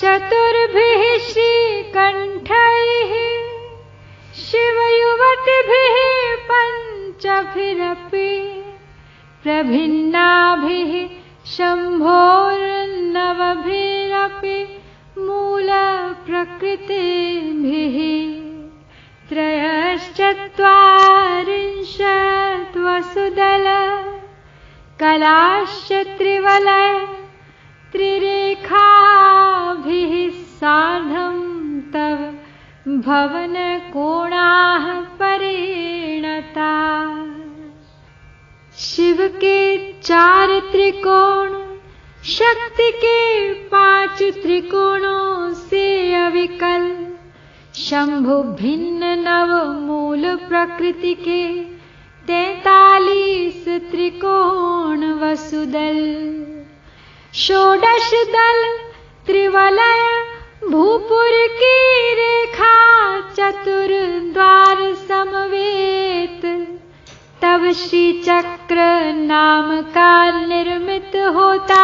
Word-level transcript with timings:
चतुर्भिः 0.00 1.02
श्रीकण्ठैः 1.28 3.10
शिवयुवतिभिः 4.44 5.96
पञ्चभिरपि 6.50 8.30
प्रभिन्नाभिः 9.42 10.92
शम्भोर्नवभिरपि 11.54 12.18
मूलप्रकृतिभिः 15.26 16.38
त्रयश्चत्वारिंशत् 21.32 22.78
वसुदल 22.86 23.66
कलाश्च 25.02 25.92
त्रिवलय 26.18 26.90
त्रिरेखाभिः 27.92 28.91
सार्धं 30.64 31.80
तव 31.80 32.34
भवनकोणाः 32.88 35.00
परिणता। 35.00 36.92
शिव 38.78 39.16
के 39.20 39.92
चार 39.92 40.60
त्रिकोण, 40.60 41.76
शक्ति 42.24 42.90
के 42.90 43.54
पाँच 43.54 44.22
त्रिकोणों 44.22 45.54
से 45.54 46.14
अविकल। 46.14 47.06
शंभु 47.74 48.42
भिन्न 48.42 49.04
नव 49.04 49.80
मूल 49.80 50.36
प्रकृति 50.36 51.14
के 51.14 51.64
तैतालीस 52.26 53.68
त्रिकोण 53.68 55.12
वसुदल। 55.12 56.46
षोडश 57.34 58.14
दल 58.14 58.78
त्रिवलय 59.26 60.21
भूपुर 60.62 61.30
की 61.52 62.14
रेखा 62.14 62.74
चतुर 63.30 63.88
द्वार 64.32 64.76
समवेत, 64.94 66.44
तब 67.42 67.70
श्री 67.72 68.12
चक्र 68.20 68.76
नाम 69.14 69.80
का 69.82 70.12
निर्मित 70.46 71.16
होता, 71.34 71.82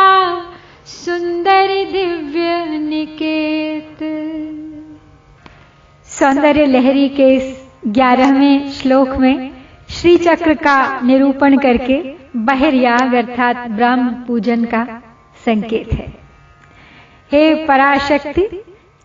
सुंदर 0.86 1.66
दिव्य 1.92 2.64
निकेत। 2.78 3.98
सौंदर्य 6.08 6.66
लहरी 6.66 7.08
के 7.08 7.28
इस 7.34 7.66
ग्यारहवें 7.86 8.70
श्लोक 8.70 9.08
में 9.08 9.50
श्री 9.90 10.16
चक्र 10.16 10.54
का 10.54 10.78
निरूपण 11.00 11.56
करके 11.56 12.00
बहिर्याग 12.36 13.14
अर्थात 13.14 13.68
ब्रह्म 13.68 14.08
पूजन 14.26 14.64
का 14.64 14.86
संकेत 15.44 15.92
है। 15.92 16.06
हे 17.32 17.54
पराशक्ति 17.66 18.48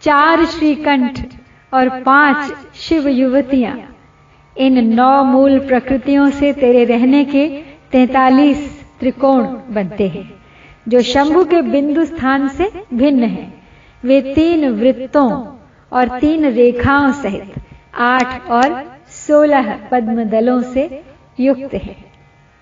चार 0.03 0.45
श्रीकंठ 0.45 1.19
और 1.73 1.89
पाँच 2.01 2.53
शिव 2.75 3.07
युवतियाँ 3.07 3.77
इन 4.55 4.83
नौ 4.93 5.23
मूल 5.23 5.59
प्रकृतियों 5.59 6.29
से 6.29 6.51
तेरे 6.53 6.83
रहने 6.85 7.23
के 7.25 7.47
तैतालीस 7.91 8.81
त्रिकोण 8.99 9.43
बनते 9.69 10.07
हैं, 10.07 10.29
जो 10.87 11.01
शंभु 11.01 11.43
के 11.45 11.61
बिंदु 11.61 12.05
स्थान 12.05 12.47
से 12.47 12.69
भिन्न 12.93 13.23
है। 13.23 13.47
वे 14.03 14.21
तीन 14.21 14.69
वृत्तों 14.69 15.29
और 15.91 16.19
तीन 16.19 16.45
रेखाओं 16.45 17.11
सहित 17.11 17.53
आठ 17.95 18.49
और 18.49 18.83
सोलह 19.09 19.73
पद्म 19.91 20.23
दलों 20.23 20.61
से 20.61 21.03
युक्त 21.39 21.73
है। 21.73 21.95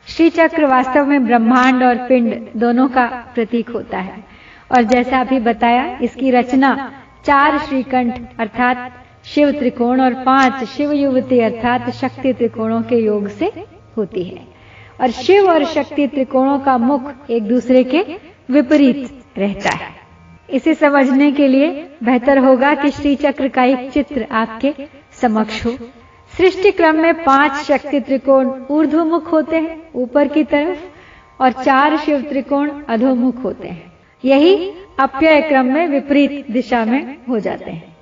श्री 0.08 0.30
चक्र 0.30 0.66
वास्तव 0.66 1.06
में 1.06 1.26
ब्रह्मांड 1.26 1.84
और 1.84 2.08
पिंड 2.08 2.34
दोनों 2.58 2.88
का 2.88 3.06
प्रतीक 3.36 3.70
होता 3.70 3.98
है। 3.98 4.24
और 4.72 4.84
जैसा 4.84 5.20
अभी 5.20 5.40
बताया, 5.40 5.98
इसकी 5.98 6.32
रचना 6.32 6.92
चार 7.26 7.58
श्रीकंठ, 7.58 8.14
अर्थात 8.40 9.06
शिव 9.26 9.52
त्रिकोण 9.52 10.02
और 10.02 10.14
पाँच 10.14 10.64
शिव 10.64 10.92
युवती 10.92 11.40
अर्थात 11.40 11.90
शक्ति 11.90 12.34
त्रिकोणों 12.34 12.82
के 12.82 12.96
योग 12.96 13.28
से 13.28 13.52
होती 13.98 14.24
है। 14.24 14.48
और 15.02 15.12
शिव 15.12 15.50
और 15.50 15.66
शक्ति 15.66 16.08
त्रिकोणों 16.08 16.60
का 16.60 16.78
मुख 16.78 17.14
एक 17.30 17.44
दूसरे 17.44 17.84
के 17.84 18.02
विपरीत 18.50 19.24
रहता 19.38 19.70
है। 19.70 19.90
इसे 20.50 20.74
समझने 20.74 21.32
के 21.32 21.48
लिए 21.48 21.92
बेहतर 22.04 22.38
होगा 22.38 22.74
कि 22.76 22.92
श्री 22.92 23.16
चक्र 23.16 23.48
का 23.48 23.64
एक 23.64 23.92
चित्र 23.92 24.28
आपके 24.32 24.74
समक्ष 25.22 25.66
हो। 25.66 25.72
सृष्टि 26.38 26.72
क्रम 26.72 26.96
में 26.96 27.24
पाँच 27.24 27.52
शक्ति 27.52 28.00
त्रिकोण 28.00 28.52
ऊर्ध्वमुख 28.70 29.32
होते 29.32 29.56
हैं, 29.56 29.90
ऊपर 29.96 30.28
की 30.28 30.44
तरफ़, 30.44 30.80
और 31.44 31.52
चार 31.52 31.98
शिव 31.98 32.22
त्रिकोण 32.22 32.72
अधोमुख 32.90 33.44
होते 33.44 33.68
हैं। 33.68 33.92
यही 34.26 34.72
अप्यय 35.02 35.42
क्रम 35.42 35.66
में 35.66 35.88
विपरीत 35.88 36.52
दिशा 36.52 36.86
में 36.86 37.18
हो 37.30 37.40
जाते 37.40 37.72
हैं। 37.72 37.98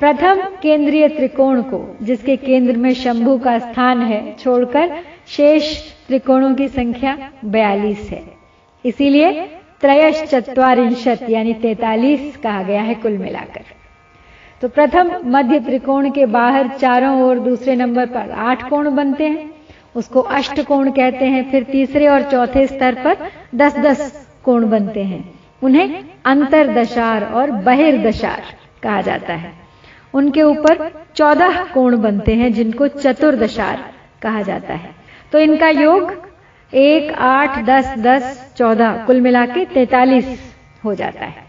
प्रथम 0.00 0.40
केंद्रीय 0.62 1.08
त्रिकोण 1.08 1.62
को, 1.62 1.96
जिसके 2.02 2.36
केंद्र 2.36 2.76
में 2.76 2.94
शंभु 2.94 3.38
का 3.38 3.58
स्थान 3.58 4.02
है, 4.02 4.36
छोड़कर 4.36 4.98
शेष 5.26 5.92
त्रिकोणों 6.08 6.54
की 6.54 6.68
संख्या 6.68 7.30
बयालीस 7.44 8.10
है। 8.10 8.22
इसीलिए 8.84 9.46
त्रयश 9.80 10.22
चतवारिंशत 10.22 11.26
यानी 11.30 11.54
तैतालीस 11.54 12.36
कहा 12.36 12.62
गया 12.62 12.82
है 12.82 12.94
कुल 12.94 13.18
मिलाकर। 13.18 13.64
तो 14.60 14.68
प्रथम 14.68 15.20
मध्य 15.24 15.60
त्रिकोण 15.60 16.10
के 16.10 16.26
बाहर 16.26 16.68
चारों 16.68 17.22
ओर 17.22 17.38
दूसरे 17.38 17.76
नंबर 17.76 18.06
पर 18.06 18.30
आठ 18.30 18.68
कोण 18.70 18.94
बनते 18.96 19.24
हैं। 19.24 19.50
उसको 19.96 20.20
अष्ट 20.20 20.60
कोण 20.60 20.90
कहते 20.90 21.24
हैं, 21.24 21.50
फिर 21.50 21.62
तीसरे 21.62 22.06
और 22.06 22.22
चौथे 22.22 22.66
स्तर 22.66 22.94
पर 22.94 23.30
दस 23.54 23.78
दस 23.78 24.28
कोण 24.44 24.70
बनते 24.70 25.04
हैं। 25.04 25.35
उन्हें 25.62 26.04
अंतरदशार 26.24 27.24
और 27.24 27.50
बहिर्दशार 27.50 28.42
कहा 28.82 29.00
जाता 29.00 29.34
है। 29.34 29.52
उनके 30.14 30.42
ऊपर 30.42 31.04
चौदह 31.14 31.64
कोण 31.64 31.96
बनते 31.96 32.34
हैं, 32.34 32.52
जिनको 32.52 32.88
चतुर्दशार 32.88 33.92
कहा 34.22 34.42
जाता 34.42 34.74
है। 34.74 34.90
तो 35.32 35.38
इनका 35.38 35.68
योग 35.68 36.26
एक, 36.74 37.12
आठ, 37.12 37.64
दस 37.64 37.94
दस, 37.98 38.54
चौदह, 38.56 39.04
कुल 39.06 39.20
मिला 39.20 39.46
के 39.46 39.64
तैतालीस 39.64 40.54
हो 40.84 40.94
जाता 40.94 41.24
है। 41.24 41.44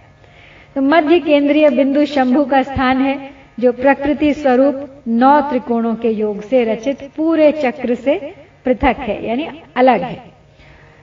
तो 0.75 0.81
मध्य 0.81 1.19
केंद्रीय 1.19 1.69
बिंदु 1.69 2.05
शंभु 2.05 2.45
का 2.45 2.61
स्थान 2.61 2.97
है, 2.97 3.31
जो 3.59 3.71
प्रकृति 3.71 4.33
स्वरूप 4.33 5.03
नौ 5.07 5.41
त्रिकोणों 5.41 5.95
के 5.95 6.09
योग 6.09 6.41
से 6.41 6.63
रचित 6.63 7.11
पूरे 7.17 7.51
चक्र 7.51 7.95
से 7.95 8.35
पृथक 8.65 8.95
है, 8.99 9.27
यानी 9.27 9.61
अलग 9.75 10.01
है। 10.01 10.36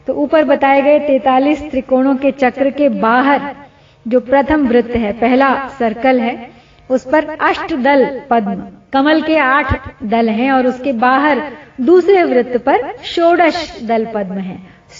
तो 0.06 0.12
ऊपर 0.12 0.44
बताए 0.44 0.82
गए 0.82 0.98
तैतालीस 0.98 1.70
त्रिकोणों 1.70 2.16
के 2.16 2.30
चक्र 2.30 2.70
के 2.70 2.88
बाहर 2.88 3.54
जो 4.08 4.20
प्रथम 4.20 4.68
वृत्त 4.68 4.90
है, 4.90 5.12
पहला 5.12 5.68
सर्कल 5.68 6.20
है, 6.20 6.50
उस 6.90 7.06
पर 7.12 7.24
अष्ट 7.24 7.74
दल 7.74 8.20
पद्म, 8.30 8.66
कमल 8.92 9.22
के 9.22 9.36
आठ 9.36 10.04
दल 10.04 10.28
हैं 10.28 10.52
और 10.52 10.66
उसके 10.66 10.92
बाहर 10.92 11.52
दूसरे 11.80 12.22
वृत्त 12.22 12.56
पर 12.56 12.96
षोडश 13.04 13.82
दल 13.82 14.06
पद्म 14.14 14.34
है, 14.34 14.58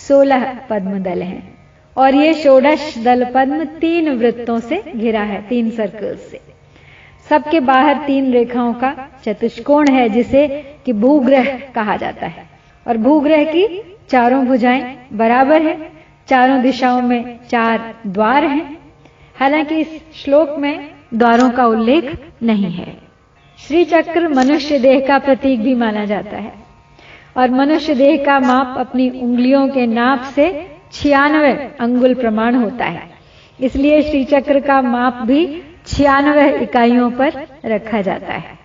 सोलह 0.09 0.59
पद्म 0.70 0.98
दल 0.98 1.22
हैं। 1.22 1.54
और 1.97 2.14
ये 2.14 2.34
षोडश 2.34 2.98
दल 2.98 3.25
पद्म 3.34 3.64
तीन 3.64 4.09
वृत्तों 4.09 4.60
से 4.60 4.82
घिरा 4.97 5.20
है, 5.20 5.43
तीन 5.43 5.70
सर्कल 5.70 6.16
से। 6.16 6.41
सबके 7.28 7.60
बाहर 7.60 7.94
तीन 8.06 8.32
रेखाओं 8.32 8.72
का 8.75 9.09
चतुष्कोण 9.25 9.88
है, 9.88 10.09
जिसे 10.09 10.48
कि 10.87 10.93
भूग्रह 10.93 11.59
कहा 11.75 11.97
जाता 11.97 12.26
है। 12.26 12.47
और 12.88 12.97
भूग्रह 12.97 13.44
की 13.44 13.94
चारों 14.10 14.47
भुजाएँ 14.47 15.09
बराबर 15.12 15.62
है, 15.62 15.92
चारों 16.28 16.62
दिशाओं 16.62 17.03
में 17.03 17.38
चार 17.50 17.94
द्वार 18.06 18.44
हैं। 18.44 18.78
हालाँकि 19.41 19.75
इस 19.75 20.00
श्लोक 20.15 20.56
में 20.59 20.91
द्वारों 21.15 21.50
का 21.50 21.66
उल्लेख 21.66 22.19
नहीं 22.43 22.70
है। 22.70 22.98
श्री 23.59 23.84
चक्र 23.84 24.28
मनुष्य 24.28 24.78
देह 24.78 25.00
का 25.09 25.19
प्रतीक 25.19 25.60
भी 25.60 25.75
माना 25.75 26.04
जाता 26.04 26.37
है। 26.37 26.53
और 27.37 27.50
मनुष्य 27.50 27.94
देह 27.94 28.25
का 28.25 28.41
माप 28.41 28.75
अपनी 28.78 29.10
उंगलियों 29.10 29.69
के 29.69 29.87
नाप 29.87 30.22
से 30.22 30.76
छियानवे 30.93 31.53
अंगुल 31.81 32.14
प्रमाण 32.14 32.54
होता 32.54 32.84
है। 32.84 33.10
इसलिए 33.60 34.03
श्री 34.03 34.25
चक्र 34.25 34.60
का 34.60 34.82
माप 34.82 35.14
भी 35.14 35.62
छियानवे 35.87 36.58
इकाइयों 36.58 37.11
पर 37.11 37.46
रखा 37.64 38.00
जाता 38.00 38.32
है। 38.32 38.58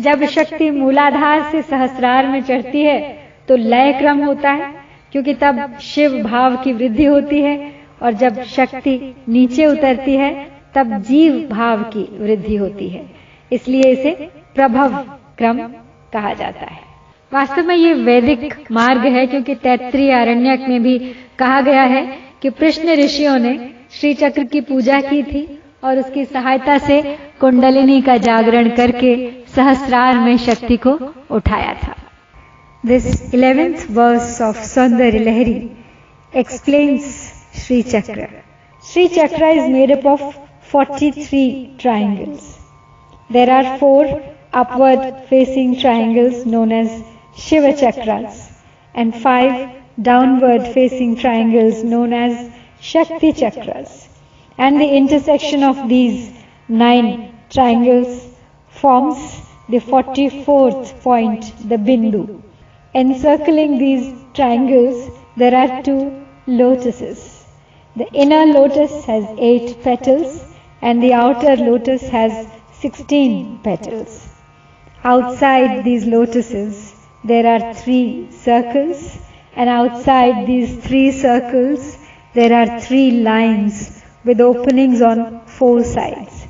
जब 0.00 0.24
शक्ति 0.24 0.70
मूलाधार 0.70 1.42
से 1.42 1.62
सहस्रार 1.62 2.26
में 2.26 2.42
चढ़ती 2.42 2.82
है 2.82 3.21
तो 3.48 3.56
लय 3.56 3.92
क्रम 3.92 4.24
होता 4.24 4.50
है, 4.50 4.72
क्योंकि 5.12 5.34
तब 5.34 5.78
शिव 5.80 6.22
भाव 6.22 6.56
की 6.56 6.72
वृद्धि 6.72 7.04
होती 7.04 7.40
है 7.42 7.72
और 8.02 8.12
जब 8.12 8.42
शक्ति 8.44 9.14
नीचे 9.28 9.66
उतरती 9.66 10.16
है, 10.16 10.30
तब 10.74 10.96
जीव 11.02 11.40
भाव 11.50 11.82
की 11.94 12.06
वृद्धि 12.18 12.56
होती 12.56 12.88
है। 12.88 13.04
इसलिए 13.52 13.90
इसे 13.92 14.10
प्रभव 14.54 14.96
क्रम 15.38 15.58
कहा 16.12 16.32
जाता 16.34 16.66
है। 16.66 16.80
वास्तव 17.32 17.66
में 17.66 17.74
ये 17.76 17.92
वैदिक 17.94 18.54
मार्ग 18.72 19.06
है, 19.06 19.26
क्योंकि 19.26 19.54
तैत्री 19.54 20.10
आरण्यक 20.10 20.68
में 20.68 20.82
भी 20.82 20.98
कहा 21.38 21.60
गया 21.60 21.82
है 21.82 22.06
कि 22.42 22.50
कृष्ण 22.50 22.94
ऋषियों 22.96 23.38
ने 23.38 23.58
श्री 23.90 24.12
चक्र 24.14 24.44
की 24.44 24.60
पूजा 24.60 25.00
की 25.00 25.22
थी 25.22 25.46
और 25.84 25.98
उसकी 25.98 26.24
सहायता 26.24 26.76
से 26.78 27.00
कुंडलिनी 27.40 28.00
का 28.02 28.16
जागरण 28.18 28.68
करके 28.70 29.14
सहस्रार 29.54 30.18
में 30.18 30.36
शक्ति 30.38 30.76
को 30.76 30.98
उठाया 31.30 31.74
था। 31.74 31.94
This 32.84 33.04
11th 33.30 33.84
verse 33.84 34.40
of 34.40 34.56
Sundar 34.56 35.14
explains 36.32 37.32
Sri 37.54 37.84
Chakra. 37.84 38.42
Sri 38.82 39.08
Chakra 39.08 39.50
is 39.50 39.70
made 39.70 39.92
up 39.92 40.04
of 40.04 40.36
43 40.62 41.76
triangles. 41.78 42.58
There 43.30 43.48
are 43.48 43.78
four 43.78 44.20
upward 44.52 45.28
facing 45.28 45.78
triangles 45.78 46.44
known 46.44 46.72
as 46.72 47.04
Shiva 47.36 47.72
Chakras 47.74 48.50
and 48.96 49.14
five 49.14 49.70
downward 50.02 50.66
facing 50.66 51.14
triangles 51.14 51.84
known 51.84 52.12
as 52.12 52.50
Shakti 52.80 53.32
Chakras. 53.32 54.08
And 54.58 54.80
the 54.80 54.88
intersection 54.88 55.62
of 55.62 55.88
these 55.88 56.32
nine 56.66 57.32
triangles 57.48 58.26
forms 58.70 59.40
the 59.68 59.78
44th 59.78 61.00
point, 61.00 61.44
the 61.68 61.76
Bindu. 61.76 62.42
Encircling 62.94 63.78
these 63.78 64.12
triangles, 64.34 65.10
there 65.34 65.54
are 65.54 65.82
two 65.82 66.22
lotuses. 66.46 67.42
The 67.96 68.06
inner 68.12 68.44
lotus 68.44 69.06
has 69.06 69.24
eight 69.38 69.82
petals 69.82 70.44
and 70.82 71.02
the 71.02 71.14
outer 71.14 71.56
lotus 71.56 72.02
has 72.10 72.46
16 72.80 73.60
petals. 73.64 74.28
Outside 75.04 75.84
these 75.84 76.04
lotuses, 76.04 76.94
there 77.24 77.46
are 77.46 77.72
three 77.72 78.28
circles, 78.30 79.16
and 79.56 79.70
outside 79.70 80.46
these 80.46 80.76
three 80.84 81.12
circles, 81.12 81.96
there 82.34 82.52
are 82.52 82.78
three 82.78 83.22
lines 83.22 84.02
with 84.22 84.40
openings 84.40 85.00
on 85.00 85.46
four 85.46 85.82
sides. 85.82 86.46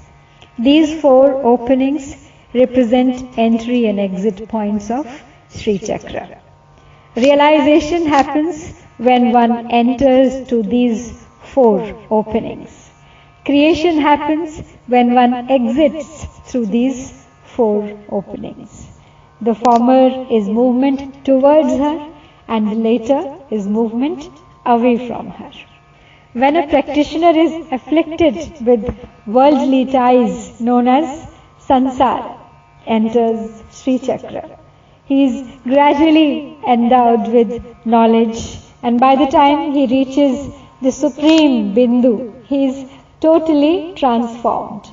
These 0.58 1.00
four 1.00 1.40
openings 1.44 2.16
represent 2.52 3.38
entry 3.38 3.86
and 3.86 4.00
exit 4.00 4.48
points 4.48 4.90
of 4.90 5.06
Sri 5.54 5.78
Chakra. 5.78 6.40
Realization 7.14 8.06
happens 8.06 8.74
when 8.96 9.32
one 9.32 9.70
enters 9.70 10.48
to 10.48 10.62
these 10.62 11.26
four 11.42 11.80
openings. 12.10 12.90
Creation 13.44 13.98
happens 13.98 14.60
when 14.86 15.14
one 15.14 15.34
exits 15.50 16.26
through 16.46 16.66
these 16.66 17.12
four 17.44 17.98
openings. 18.08 18.88
The 19.40 19.54
former 19.54 20.26
is 20.30 20.48
movement 20.48 21.24
towards 21.24 21.72
her 21.84 22.12
and 22.48 22.70
the 22.70 22.76
later 22.76 23.20
is 23.50 23.66
movement 23.66 24.30
away 24.64 25.06
from 25.06 25.28
her. 25.28 25.50
When 26.32 26.56
a 26.56 26.66
practitioner 26.66 27.36
is 27.36 27.66
afflicted 27.70 28.36
with 28.66 28.96
worldly 29.26 29.84
ties 29.84 30.60
known 30.60 30.88
as 30.88 31.28
sansara, 31.68 32.38
enters 32.86 33.62
Sri 33.70 33.98
Chakra. 33.98 34.61
He 35.04 35.24
is 35.24 35.46
gradually 35.64 36.56
endowed 36.66 37.32
with 37.32 37.62
knowledge 37.84 38.58
and 38.82 39.00
by 39.00 39.16
the 39.16 39.26
time 39.26 39.72
he 39.72 39.86
reaches 39.86 40.48
the 40.80 40.92
supreme 40.92 41.74
Bindu, 41.74 42.14
he 42.46 42.66
is 42.66 42.90
totally 43.20 43.94
transformed. 43.96 44.84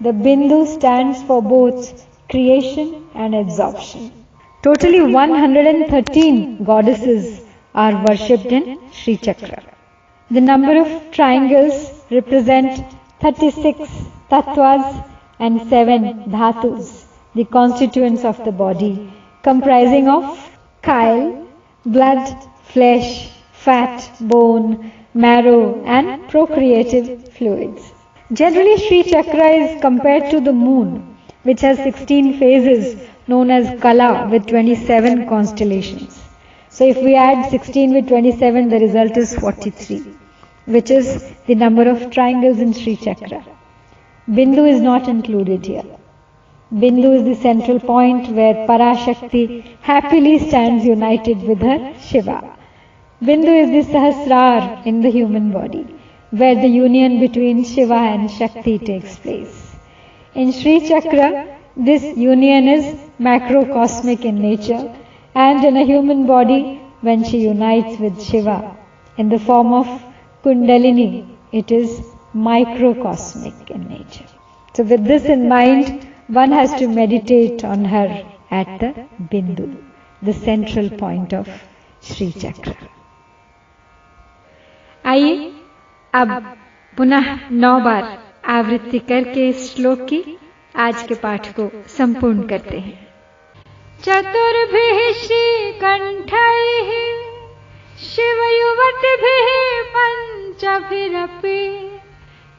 The 0.00 0.12
Bindu 0.12 0.66
stands 0.66 1.22
for 1.22 1.42
both 1.42 2.06
creation 2.28 3.08
and 3.14 3.34
absorption. 3.34 4.12
Totally 4.62 5.02
113 5.12 6.64
goddesses 6.64 7.40
are 7.74 8.04
worshipped 8.06 8.46
in 8.46 8.78
Sri 8.92 9.16
Chakra. 9.16 9.62
The 10.30 10.40
number 10.40 10.76
of 10.80 11.10
triangles 11.12 11.92
represent 12.10 12.84
36 13.20 13.78
tattvas 14.30 15.04
and 15.38 15.68
7 15.68 16.24
dhatus, 16.30 17.04
the 17.34 17.44
constituents 17.44 18.24
of 18.24 18.42
the 18.44 18.52
body, 18.52 19.12
comprising 19.48 20.08
of 20.08 20.24
chyle, 20.84 21.46
blood, 21.96 22.22
flesh, 22.72 23.08
fat, 23.52 24.10
bone, 24.20 24.92
marrow, 25.14 25.82
and 25.84 26.28
procreative 26.28 27.28
fluids. 27.34 27.92
Generally, 28.32 28.76
Sri 28.84 29.02
Chakra 29.04 29.48
is 29.62 29.80
compared 29.80 30.30
to 30.32 30.40
the 30.40 30.52
moon, 30.52 31.16
which 31.44 31.60
has 31.60 31.78
16 31.78 32.38
phases 32.40 32.96
known 33.28 33.50
as 33.50 33.80
Kala 33.80 34.28
with 34.30 34.46
27 34.46 35.28
constellations. 35.28 36.20
So 36.68 36.84
if 36.84 36.96
we 36.96 37.14
add 37.14 37.48
16 37.50 37.94
with 37.94 38.08
27, 38.08 38.68
the 38.68 38.80
result 38.80 39.16
is 39.16 39.34
43, 39.34 40.02
which 40.66 40.90
is 40.90 41.32
the 41.46 41.54
number 41.54 41.88
of 41.88 42.10
triangles 42.10 42.58
in 42.58 42.72
Sri 42.72 42.96
Chakra. 42.96 43.44
Bindu 44.28 44.68
is 44.68 44.80
not 44.80 45.08
included 45.08 45.64
here. 45.64 45.84
Bindu 46.74 47.14
is 47.14 47.24
the 47.24 47.40
central 47.40 47.78
point 47.78 48.28
where 48.30 48.66
Parashakti 48.66 49.64
happily 49.82 50.38
stands 50.38 50.84
united 50.84 51.40
with 51.42 51.60
her 51.60 51.94
Shiva. 52.00 52.56
Bindu 53.22 53.52
is 53.62 53.86
the 53.86 53.92
Sahasrar 53.92 54.84
in 54.84 55.00
the 55.00 55.08
human 55.08 55.52
body 55.52 55.86
where 56.30 56.56
the 56.56 56.66
union 56.66 57.20
between 57.20 57.62
Shiva 57.64 57.94
and 57.94 58.28
Shakti 58.28 58.80
takes 58.80 59.16
place. 59.16 59.76
In 60.34 60.50
Sri 60.50 60.80
Chakra, 60.88 61.56
this 61.76 62.02
union 62.16 62.66
is 62.66 62.98
macrocosmic 63.20 64.24
in 64.24 64.40
nature, 64.40 64.92
and 65.36 65.64
in 65.64 65.76
a 65.76 65.84
human 65.84 66.26
body, 66.26 66.80
when 67.00 67.22
she 67.22 67.38
unites 67.38 68.00
with 68.00 68.20
Shiva 68.20 68.76
in 69.18 69.28
the 69.28 69.38
form 69.38 69.72
of 69.72 69.86
Kundalini, 70.42 71.28
it 71.52 71.70
is 71.70 72.02
microcosmic 72.34 73.70
in 73.70 73.86
nature. 73.88 74.26
So, 74.74 74.82
with 74.82 75.04
this 75.04 75.26
in 75.26 75.48
mind, 75.48 76.06
one 76.28 76.52
has 76.52 76.74
to 76.74 76.88
meditate 76.88 77.64
on 77.64 77.84
her 77.84 78.24
at 78.50 78.80
the 78.80 79.06
Bindu, 79.30 79.82
the 80.22 80.32
central 80.32 80.90
point 80.90 81.32
of 81.32 81.48
Sri 82.02 82.32
Chakra. 82.32 82.76
आइए 85.04 85.34
अब 86.14 86.30
पुनः 86.96 87.26
नौ 87.52 87.78
बार 87.80 88.04
आवृत्ति 88.54 88.98
करके 89.10 89.48
इस 89.48 89.74
श्लोक 89.74 90.00
की 90.08 90.22
आज 90.84 91.02
के 91.08 91.14
पाठ 91.22 91.48
को 91.58 91.70
संपूर्ण 91.96 92.46
करते 92.48 92.78
हैं 92.78 92.98
चतुर्भिः 94.04 94.98
श्रीकण्ठैः 95.22 96.90
शिवयुवतिभिः 98.08 99.48
पञ्चभिरपि 99.94 101.58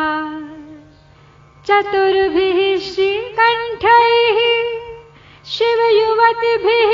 चतुर्भिः 1.66 2.59
श्रीकण्ठैः 2.88 4.24
शिवयुवतिभिः 5.54 6.92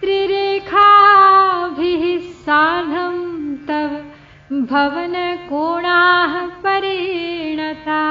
त्रिरेखाभिः 0.00 2.02
सार्धं 2.46 3.14
तव 3.68 3.92
भवनकोणाः 4.72 6.34
परिणता। 6.64 8.02